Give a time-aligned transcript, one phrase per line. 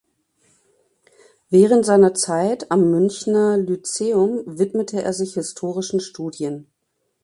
[1.51, 6.65] Während seiner Zeit am Münchner Lyzeum widmete er sich historischen Studien.